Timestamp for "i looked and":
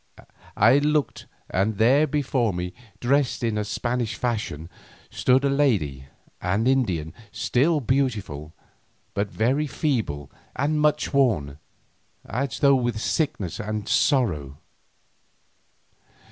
0.57-1.77